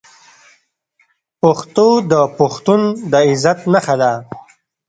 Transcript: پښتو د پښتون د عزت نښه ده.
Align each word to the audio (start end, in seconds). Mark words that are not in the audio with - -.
پښتو 1.41 1.87
د 2.11 2.13
پښتون 2.37 2.81
د 3.11 3.13
عزت 3.29 3.59
نښه 3.73 3.95
ده. 4.01 4.13